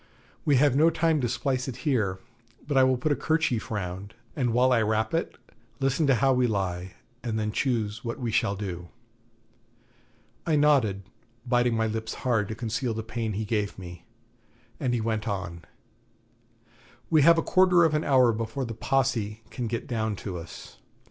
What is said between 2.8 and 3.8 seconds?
will put a kerchief